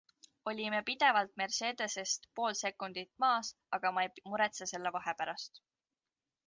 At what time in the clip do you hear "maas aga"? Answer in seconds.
3.27-3.93